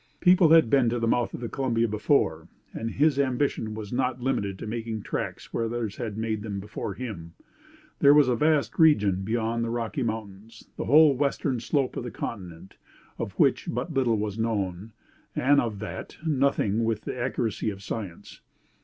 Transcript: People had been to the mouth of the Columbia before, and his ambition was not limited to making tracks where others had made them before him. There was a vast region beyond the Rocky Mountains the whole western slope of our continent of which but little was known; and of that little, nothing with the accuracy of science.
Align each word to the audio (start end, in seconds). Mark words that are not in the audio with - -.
People 0.19 0.49
had 0.49 0.67
been 0.67 0.89
to 0.89 0.97
the 0.97 1.07
mouth 1.07 1.31
of 1.35 1.41
the 1.41 1.47
Columbia 1.47 1.87
before, 1.87 2.47
and 2.73 2.89
his 2.89 3.19
ambition 3.19 3.75
was 3.75 3.93
not 3.93 4.19
limited 4.19 4.57
to 4.57 4.65
making 4.65 5.03
tracks 5.03 5.53
where 5.53 5.65
others 5.65 5.97
had 5.97 6.17
made 6.17 6.41
them 6.41 6.59
before 6.59 6.95
him. 6.95 7.33
There 7.99 8.15
was 8.15 8.27
a 8.27 8.35
vast 8.35 8.79
region 8.79 9.21
beyond 9.21 9.63
the 9.63 9.69
Rocky 9.69 10.01
Mountains 10.01 10.67
the 10.75 10.85
whole 10.85 11.13
western 11.15 11.59
slope 11.59 11.95
of 11.97 12.03
our 12.05 12.09
continent 12.09 12.77
of 13.19 13.33
which 13.33 13.67
but 13.69 13.93
little 13.93 14.17
was 14.17 14.39
known; 14.39 14.91
and 15.35 15.61
of 15.61 15.77
that 15.77 16.17
little, 16.23 16.33
nothing 16.33 16.83
with 16.83 17.01
the 17.01 17.15
accuracy 17.15 17.69
of 17.69 17.83
science. 17.83 18.41